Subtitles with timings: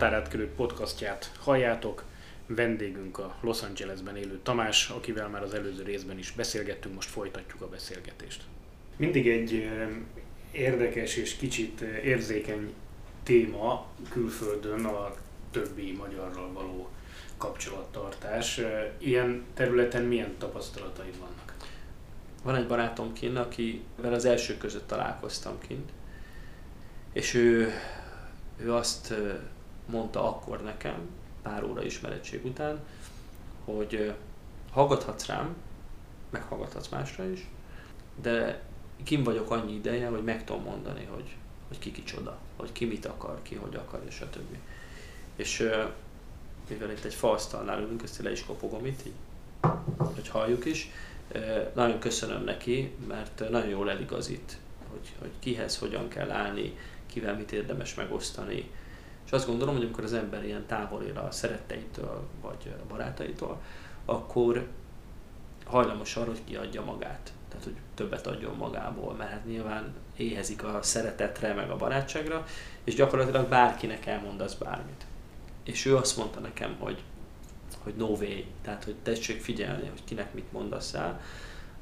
[0.00, 2.04] Határátkelő podcastját halljátok.
[2.46, 7.62] Vendégünk a Los Angelesben élő Tamás, akivel már az előző részben is beszélgettünk, most folytatjuk
[7.62, 8.42] a beszélgetést.
[8.96, 9.68] Mindig egy
[10.52, 12.74] érdekes és kicsit érzékeny
[13.22, 15.14] téma külföldön a
[15.50, 16.88] többi magyarral való
[17.36, 18.60] kapcsolattartás.
[18.98, 21.54] Ilyen területen milyen tapasztalataid vannak?
[22.42, 25.90] Van egy barátom kint, akivel az első között találkoztam kint,
[27.12, 27.72] és ő,
[28.56, 29.14] ő azt
[29.90, 31.08] mondta akkor nekem,
[31.42, 32.80] pár óra ismerettség után,
[33.64, 34.14] hogy
[34.72, 35.56] hallgathatsz rám,
[36.30, 37.48] meghallgathatsz másra is,
[38.22, 38.62] de
[39.04, 41.36] kim vagyok annyi ideje, hogy meg tudom mondani, hogy,
[41.68, 44.58] hogy ki kicsoda, hogy ki mit akar, ki hogy akar, és a többi.
[45.36, 45.70] És
[46.68, 49.14] mivel itt egy faasztalnál ülünk, ezt le is kopogom itt, így,
[50.14, 50.90] hogy halljuk is,
[51.74, 54.58] nagyon köszönöm neki, mert nagyon jól eligazít,
[54.90, 58.70] hogy, hogy kihez hogyan kell állni, kivel mit érdemes megosztani.
[59.30, 63.60] És azt gondolom, hogy amikor az ember ilyen távol él a szeretteitől, vagy a barátaitól,
[64.04, 64.66] akkor
[65.64, 67.32] hajlamos arra, hogy kiadja magát.
[67.48, 72.46] Tehát, hogy többet adjon magából, mert hát nyilván éhezik a szeretetre, meg a barátságra,
[72.84, 75.06] és gyakorlatilag bárkinek elmondasz bármit.
[75.64, 77.02] És ő azt mondta nekem, hogy,
[77.82, 81.20] hogy no way, tehát, hogy tessék figyelni, hogy kinek mit mondasz el,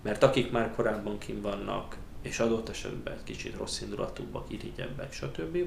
[0.03, 5.59] mert akik már korábban kim vannak, és adott esetben kicsit rossz indulatúbbak, irigyebbek, stb.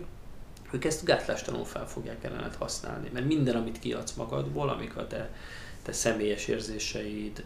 [0.71, 5.33] Ők ezt gátlástalanul fel fogják ellenet használni, mert minden, amit kiadsz magadból, amik a te,
[5.81, 7.45] te személyes érzéseid,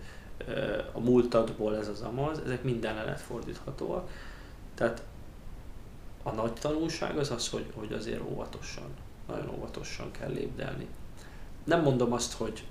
[0.91, 4.09] a múltadból ez az amaz, ezek minden ellenet fordíthatóak.
[4.75, 5.03] Tehát
[6.23, 8.87] a nagy tanulság az az, hogy, hogy azért óvatosan,
[9.27, 10.87] nagyon óvatosan kell lépdelni.
[11.63, 12.63] Nem mondom azt, hogy,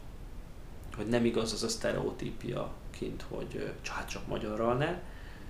[0.97, 4.99] hogy nem igaz az a sztereotípia kint, hogy csak, csak magyarral ne,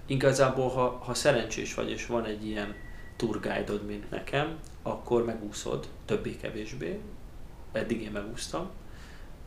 [0.06, 2.74] Igazából, ha, ha szerencsés vagy, és van egy ilyen
[3.16, 7.00] turguide mint nekem, akkor megúszod, többé-kevésbé.
[7.72, 8.70] Eddig én megúsztam,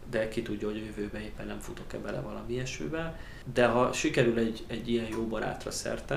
[0.09, 3.19] de ki tudja, hogy jövőben éppen nem futok-e bele valami ilyesmibe.
[3.53, 6.13] De ha sikerül egy, egy ilyen jó barátra szert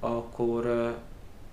[0.00, 0.94] akkor,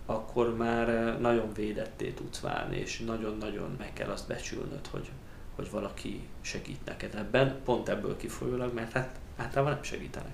[0.06, 5.10] akkor már nagyon védetté tudsz válni, és nagyon-nagyon meg kell azt becsülnöd, hogy,
[5.56, 10.34] hogy valaki segít neked ebben, pont ebből kifolyólag, mert hát általában nem segítenek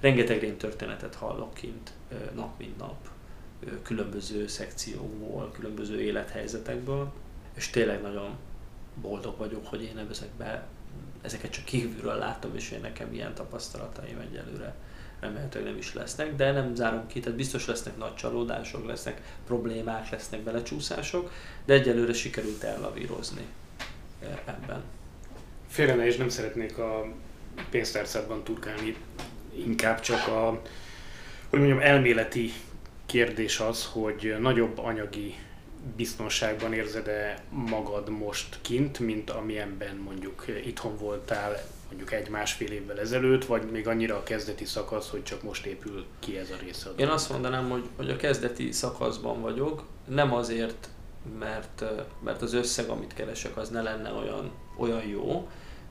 [0.00, 1.92] rengeteg történetet hallok kint
[2.34, 3.08] nap mint nap,
[3.82, 7.12] különböző szekciókból, különböző élethelyzetekből,
[7.54, 8.36] és tényleg nagyon
[9.00, 10.66] boldog vagyok, hogy én ezekbe,
[11.22, 14.74] ezeket csak kívülről látom, és én nekem ilyen tapasztalataim egyelőre
[15.20, 20.10] remélhetőleg nem is lesznek, de nem zárom ki, tehát biztos lesznek nagy csalódások, lesznek problémák,
[20.10, 21.32] lesznek belecsúszások,
[21.64, 23.46] de egyelőre sikerült ellavírozni
[24.44, 24.82] ebben.
[25.68, 27.12] Félre ne, és nem szeretnék a
[27.70, 28.96] pénztárcádban turkálni
[29.54, 30.62] inkább csak a,
[31.48, 32.52] hogy mondjam, elméleti
[33.10, 35.34] kérdés az, hogy nagyobb anyagi
[35.96, 43.70] biztonságban érzed-e magad most kint, mint amilyenben mondjuk itthon voltál mondjuk egy-másfél évvel ezelőtt, vagy
[43.70, 46.90] még annyira a kezdeti szakasz, hogy csak most épül ki ez a része?
[46.96, 50.88] Én azt mondanám, hogy, hogy a kezdeti szakaszban vagyok, nem azért,
[51.38, 51.84] mert,
[52.24, 55.48] mert az összeg, amit keresek, az ne lenne olyan, olyan jó,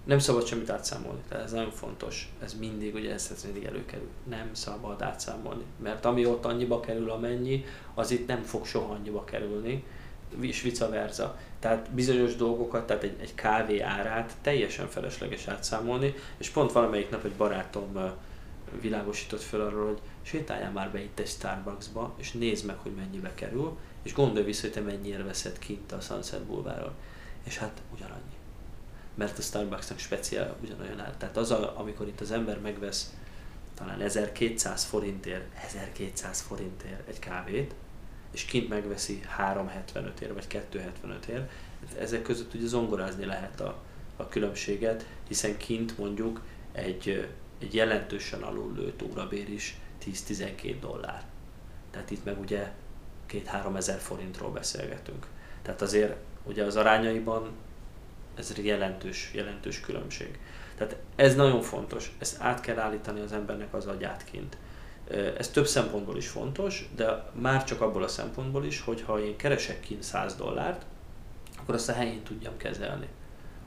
[0.09, 2.33] nem szabad semmit átszámolni, tehát ez nagyon fontos.
[2.43, 4.07] Ez mindig, ugye ez, ez mindig előkerül.
[4.29, 9.23] Nem szabad átszámolni, mert ami ott annyiba kerül, amennyi, az itt nem fog soha annyiba
[9.23, 9.83] kerülni,
[10.39, 11.37] és vice versa.
[11.59, 17.25] Tehát bizonyos dolgokat, tehát egy, egy kávé árát teljesen felesleges átszámolni, és pont valamelyik nap
[17.25, 18.13] egy barátom
[18.81, 23.33] világosított fel arról, hogy sétáljál már be itt egy Starbucksba, és nézd meg, hogy mennyibe
[23.35, 26.93] kerül, és gondolj vissza, hogy te mennyire veszed kint a Sunset Boulevardon.
[27.43, 28.28] És hát ugyanannyi
[29.19, 31.13] mert a Starbucksnak speciál ugyanolyan ár.
[31.17, 33.13] Tehát az, a, amikor itt az ember megvesz
[33.73, 37.73] talán 1200 forintért, 1200 forintért egy kávét,
[38.31, 41.49] és kint megveszi 375 ér vagy 275 ér,
[41.97, 43.77] ezek között ugye zongorázni lehet a,
[44.17, 46.41] a különbséget, hiszen kint mondjuk
[46.71, 51.23] egy, egy jelentősen alul lőtt órabér is 10-12 dollár.
[51.91, 52.71] Tehát itt meg ugye
[53.29, 55.27] 2-3 ezer forintról beszélgetünk.
[55.61, 57.51] Tehát azért ugye az arányaiban
[58.39, 60.39] ez jelentős, jelentős különbség.
[60.75, 64.57] Tehát ez nagyon fontos, ezt át kell állítani az embernek az agyát kint.
[65.37, 69.35] Ez több szempontból is fontos, de már csak abból a szempontból is, hogy ha én
[69.35, 70.85] keresek kint 100 dollárt,
[71.59, 73.07] akkor azt a helyén tudjam kezelni.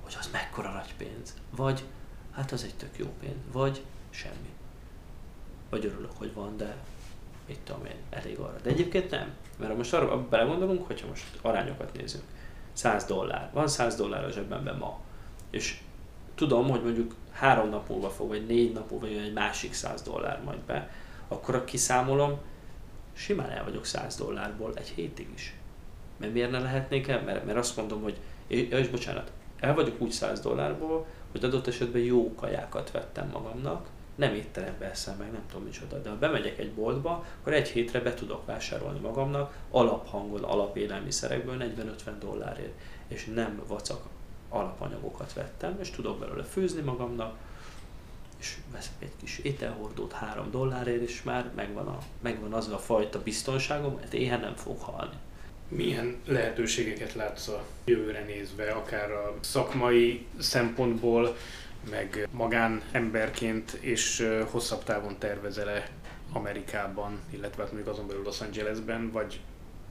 [0.02, 1.34] Hogy az mekkora nagy pénz.
[1.56, 1.82] Vagy
[2.32, 3.34] hát az egy tök jó pénz.
[3.52, 4.50] Vagy semmi.
[5.70, 6.76] Vagy örülök, hogy van, de
[7.46, 8.58] mit tudom én, elég arra.
[8.62, 9.34] De egyébként nem.
[9.58, 12.24] Mert ha most arra belegondolunk, hogyha most arányokat nézünk
[12.72, 13.50] 100 dollár.
[13.52, 15.00] Van 100 dollár a zsebemben ma.
[15.50, 15.80] És
[16.34, 20.02] tudom, hogy mondjuk három nap múlva fog, vagy négy nap múlva jön egy másik 100
[20.02, 20.90] dollár majd be,
[21.28, 22.38] akkor a kiszámolom,
[23.12, 25.54] simán el vagyok 100 dollárból egy hétig is.
[26.16, 27.22] Mert miért ne lehetnék el?
[27.22, 28.16] Mert, mert azt mondom, hogy
[28.46, 33.86] És, és bocsánat, el vagyok úgy 100 dollárból, hogy adott esetben jó kajákat vettem magamnak,
[34.14, 38.00] nem étterembe eszem meg, nem tudom micsoda, de ha bemegyek egy boltba, akkor egy hétre
[38.00, 42.72] be tudok vásárolni magamnak alaphangon, alapélelmiszerekből 40-50 dollárért,
[43.08, 44.02] és nem vacak
[44.48, 47.36] alapanyagokat vettem, és tudok belőle főzni magamnak,
[48.38, 53.22] és veszek egy kis ételhordót 3 dollárért, és már megvan, a, megvan az a fajta
[53.22, 55.16] biztonságom, mert éhen nem fog halni.
[55.68, 61.36] Milyen lehetőségeket látsz a jövőre nézve, akár a szakmai szempontból,
[61.90, 65.88] meg magánemberként, és hosszabb távon tervezel-e
[66.32, 69.40] Amerikában, illetve hát még azon belül Los Angelesben, vagy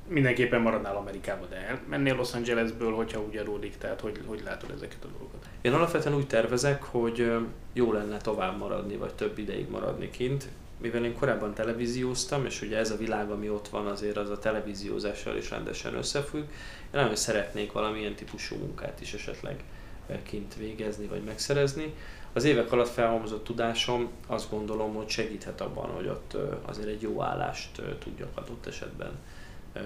[0.08, 5.04] mindenképpen maradnál Amerikában, de elmennél Los Angelesből, hogyha úgy adódik, tehát hogy, hogy látod ezeket
[5.04, 5.46] a dolgokat?
[5.62, 7.32] Én alapvetően úgy tervezek, hogy
[7.74, 10.48] jó lenne tovább maradni, vagy több ideig maradni kint,
[10.78, 14.40] mivel én korábban televízióztam, és ugye ez a világ, ami ott van, azért az a
[14.40, 16.48] televíziózással is rendesen összefügg, én
[16.92, 19.64] nagyon szeretnék valamilyen típusú munkát is esetleg
[20.24, 21.94] kint végezni, vagy megszerezni.
[22.34, 27.22] Az évek alatt felhalmozott tudásom azt gondolom, hogy segíthet abban, hogy ott azért egy jó
[27.22, 29.12] állást tudjak adott esetben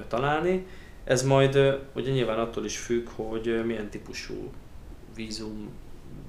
[0.08, 0.66] találni.
[1.04, 4.52] Ez majd ugye nyilván attól is függ, hogy milyen típusú
[5.16, 5.70] vízum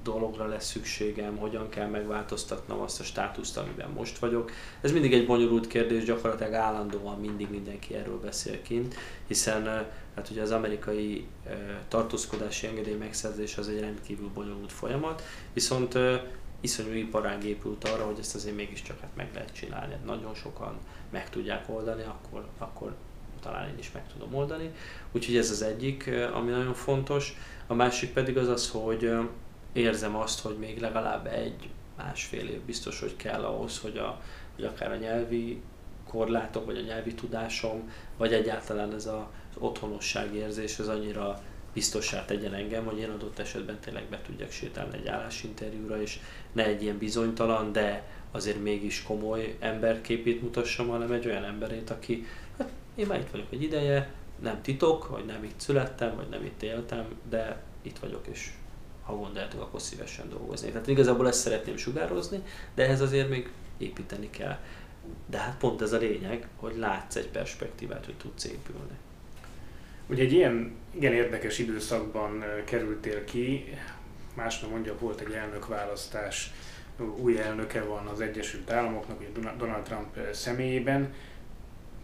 [0.03, 4.51] dologra lesz szükségem, hogyan kell megváltoztatnom azt a státuszt, amiben most vagyok.
[4.81, 8.95] Ez mindig egy bonyolult kérdés, gyakorlatilag állandóan mindig mindenki erről beszél kint,
[9.27, 11.27] hiszen hát ugye az amerikai
[11.87, 15.23] tartózkodási engedély megszerzés az egy rendkívül bonyolult folyamat,
[15.53, 15.97] viszont
[16.61, 19.93] iszonyú iparág épült arra, hogy ezt azért mégiscsak hát meg lehet csinálni.
[19.93, 20.77] Hát nagyon sokan
[21.09, 22.95] meg tudják oldani, akkor, akkor
[23.41, 24.71] talán én is meg tudom oldani.
[25.11, 27.37] Úgyhogy ez az egyik, ami nagyon fontos.
[27.67, 29.11] A másik pedig az az, hogy
[29.77, 34.21] érzem azt, hogy még legalább egy, másfél év biztos, hogy kell ahhoz, hogy, a,
[34.55, 35.61] hogy akár a nyelvi
[36.09, 41.41] korlátok, vagy a nyelvi tudásom, vagy egyáltalán ez a, az otthonosság érzés, ez annyira
[41.73, 46.19] biztossá tegyen engem, hogy én adott esetben tényleg be tudjak sétálni egy állásinterjúra, és
[46.51, 52.25] ne egy ilyen bizonytalan, de azért mégis komoly emberképét mutassam, hanem egy olyan emberét, aki,
[52.57, 56.43] hát én már itt vagyok egy ideje, nem titok, hogy nem itt születtem, vagy nem
[56.43, 58.51] itt éltem, de itt vagyok, és
[59.07, 60.71] ha gondoljátok, akkor szívesen dolgozni.
[60.71, 62.41] Tehát igazából ezt szeretném sugározni,
[62.75, 64.57] de ehhez azért még építeni kell.
[65.29, 68.97] De hát pont ez a lényeg, hogy látsz egy perspektívát, hogy tudsz épülni.
[70.09, 73.77] Ugye egy ilyen igen érdekes időszakban kerültél ki,
[74.33, 76.51] másnap mondja, volt egy elnökválasztás,
[77.21, 79.23] új elnöke van az Egyesült Államoknak,
[79.57, 81.13] Donald Trump személyében.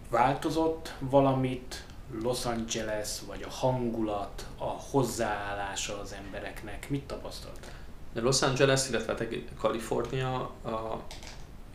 [0.09, 1.83] Változott valamit
[2.21, 6.89] Los Angeles, vagy a hangulat, a hozzáállása az embereknek?
[6.89, 7.71] Mit tapasztaltál?
[8.13, 9.27] Los Angeles, illetve hát
[9.57, 11.04] Kalifornia a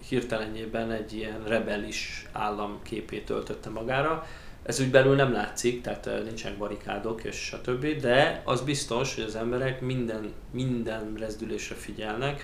[0.08, 4.26] hirtelenjében egy ilyen rebelis állam képét öltötte magára.
[4.62, 7.86] Ez úgy belül nem látszik, tehát nincsen barikádok és stb.
[7.86, 12.42] De az biztos, hogy az emberek minden, minden rezdülésre figyelnek,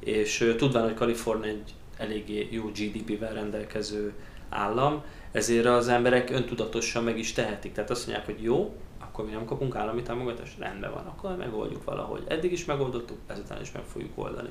[0.00, 4.12] és tudván, hogy Kalifornia egy eléggé jó GDP-vel rendelkező
[4.48, 5.02] állam,
[5.32, 7.72] ezért az emberek öntudatosan meg is tehetik.
[7.72, 11.84] Tehát azt mondják, hogy jó, akkor mi nem kapunk állami támogatást, rendben van, akkor megoldjuk
[11.84, 12.22] valahogy.
[12.28, 14.50] Eddig is megoldottuk, ezután is meg fogjuk oldani.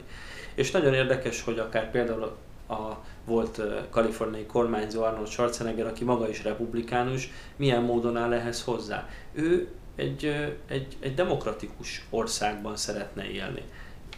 [0.56, 2.38] És nagyon érdekes, hogy akár például
[2.68, 9.10] a, volt kaliforniai kormányzó Arnold Schwarzenegger, aki maga is republikánus, milyen módon áll ehhez hozzá.
[9.34, 10.26] Ő egy,
[10.68, 13.62] egy, egy demokratikus országban szeretne élni.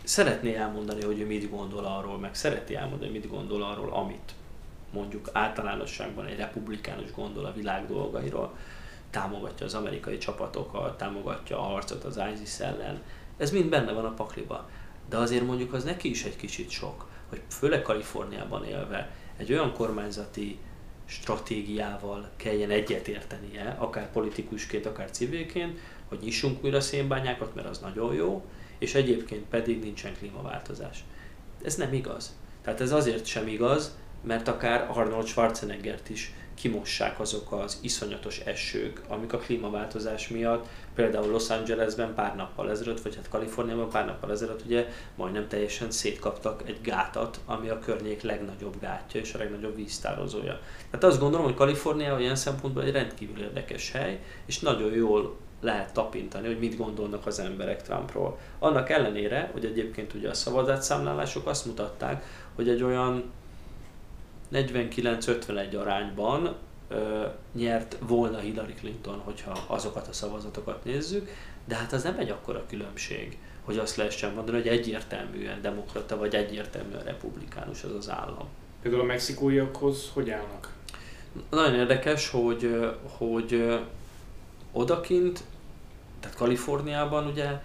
[0.03, 4.33] Szeretné elmondani, hogy ő mit gondol arról, meg szereti elmondani, hogy mit gondol arról, amit
[4.91, 8.55] mondjuk általánosságban egy republikánus gondol a világ dolgairól,
[9.09, 13.01] támogatja az amerikai csapatokat, támogatja a harcot az ISIS ellen.
[13.37, 14.69] Ez mind benne van a pakliba.
[15.09, 19.73] De azért mondjuk az neki is egy kicsit sok, hogy főleg Kaliforniában élve egy olyan
[19.73, 20.59] kormányzati
[21.05, 28.45] stratégiával kelljen egyetértenie, akár politikusként, akár civilként, hogy nyissunk újra szénbányákat, mert az nagyon jó,
[28.77, 31.03] és egyébként pedig nincsen klímaváltozás.
[31.63, 32.35] Ez nem igaz.
[32.61, 39.01] Tehát ez azért sem igaz, mert akár Arnold Schwarzeneggert is kimossák azok az iszonyatos esők,
[39.07, 44.31] amik a klímaváltozás miatt, például Los Angelesben pár nappal ezelőtt, vagy hát Kaliforniában pár nappal
[44.31, 49.75] ezelőtt ugye majdnem teljesen szétkaptak egy gátat, ami a környék legnagyobb gátja és a legnagyobb
[49.75, 50.59] víztározója.
[50.89, 55.93] Tehát azt gondolom, hogy Kalifornia olyan szempontból egy rendkívül érdekes hely, és nagyon jól lehet
[55.93, 58.39] tapintani, hogy mit gondolnak az emberek Trumpról.
[58.59, 62.23] Annak ellenére, hogy egyébként ugye a szavazatszámlálások azt mutatták,
[62.55, 63.23] hogy egy olyan
[64.51, 66.55] 49-51 arányban
[66.87, 71.29] ö, nyert volna Hillary Clinton, hogyha azokat a szavazatokat nézzük,
[71.65, 76.35] de hát az nem egy akkora különbség, hogy azt lehessen mondani, hogy egyértelműen demokrata vagy
[76.35, 78.47] egyértelműen republikánus az az állam.
[78.81, 80.73] Például a mexikóiakhoz hogy állnak?
[81.49, 83.79] Nagyon érdekes, hogy, hogy
[84.71, 85.43] odakint
[86.19, 87.61] Tehát Kaliforniában ugye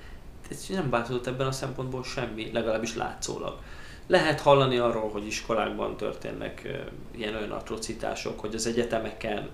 [0.50, 3.58] ez nem változott ebben a szempontból semmi, legalábbis látszólag.
[4.06, 6.68] Lehet hallani arról, hogy iskolákban történnek
[7.10, 9.48] ilyen olyan atrocitások, hogy az egyetemeken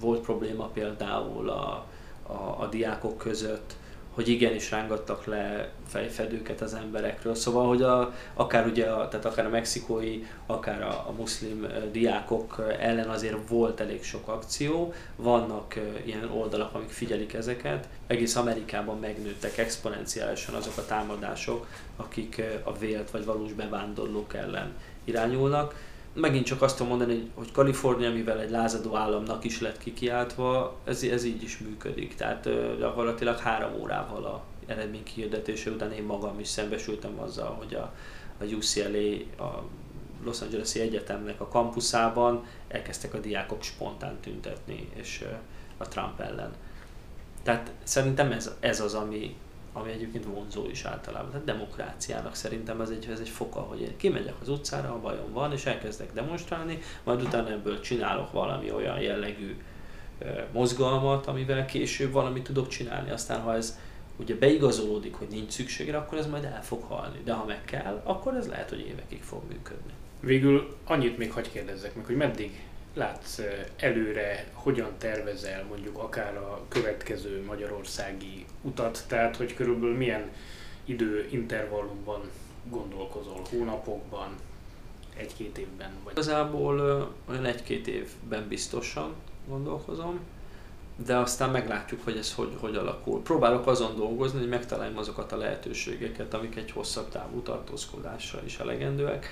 [0.00, 1.86] volt probléma például a,
[2.26, 3.74] a, a diákok között,
[4.14, 7.34] hogy igenis rángattak le fejfedőket az emberekről.
[7.34, 12.62] Szóval, hogy a, akár, ugye a, tehát akár a mexikói, akár a, a muszlim diákok
[12.78, 14.92] ellen azért volt elég sok akció.
[15.16, 15.74] Vannak
[16.04, 17.88] ilyen oldalak, amik figyelik ezeket.
[18.06, 24.72] Egész Amerikában megnőttek exponenciálisan azok a támadások, akik a vélt vagy valós bevándorlók ellen
[25.04, 25.74] irányulnak
[26.12, 31.02] megint csak azt tudom mondani, hogy Kalifornia, mivel egy lázadó államnak is lett kikiáltva, ez,
[31.02, 32.14] ez így is működik.
[32.14, 32.48] Tehát
[32.78, 37.92] gyakorlatilag három órával a eredmény kihirdetése után én magam is szembesültem azzal, hogy a,
[38.38, 39.62] a UCLA, a
[40.24, 45.24] Los Angeles-i Egyetemnek a kampuszában elkezdtek a diákok spontán tüntetni, és
[45.76, 46.52] a Trump ellen.
[47.42, 49.36] Tehát szerintem ez, ez az, ami,
[49.72, 51.30] ami egyébként vonzó is általában.
[51.30, 55.32] Tehát demokráciának szerintem ez egy, ez egy foka, hogy én kimegyek az utcára, ha bajom
[55.32, 59.56] van, és elkezdek demonstrálni, majd utána ebből csinálok valami olyan jellegű
[60.52, 63.10] mozgalmat, amivel később valamit tudok csinálni.
[63.10, 63.78] Aztán ha ez
[64.16, 67.18] ugye beigazolódik, hogy nincs szükségre, akkor ez majd el fog halni.
[67.24, 69.92] De ha meg kell, akkor ez lehet, hogy évekig fog működni.
[70.20, 73.40] Végül annyit még hagy kérdezzek meg, hogy meddig látsz
[73.76, 80.30] előre, hogyan tervezel mondjuk akár a következő magyarországi utat, tehát hogy körülbelül milyen
[80.84, 82.20] időintervallumban
[82.70, 84.28] gondolkozol, hónapokban,
[85.16, 85.90] egy-két évben?
[86.04, 86.12] Vagy...
[86.12, 86.80] Igazából
[87.28, 89.14] olyan egy-két évben biztosan
[89.48, 90.20] gondolkozom,
[91.04, 93.22] de aztán meglátjuk, hogy ez hogy, hogy alakul.
[93.22, 99.28] Próbálok azon dolgozni, hogy megtaláljam azokat a lehetőségeket, amik egy hosszabb távú tartózkodásra is elegendőek.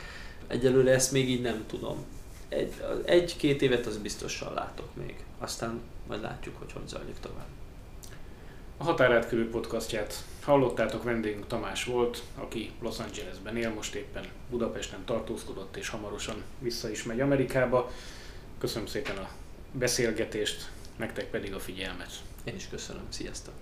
[0.46, 2.04] Egyelőre ezt még így nem tudom
[2.48, 2.74] egy,
[3.04, 5.14] egy-két évet az biztosan látok még.
[5.38, 7.46] Aztán majd látjuk, hogy hogy zajlik tovább.
[8.76, 15.76] A Határátkörű podcastját hallottátok, vendégünk Tamás volt, aki Los Angelesben él, most éppen Budapesten tartózkodott,
[15.76, 17.90] és hamarosan vissza is megy Amerikába.
[18.58, 19.28] Köszönöm szépen a
[19.72, 22.10] beszélgetést, nektek pedig a figyelmet.
[22.44, 23.54] Én is köszönöm, sziasztok!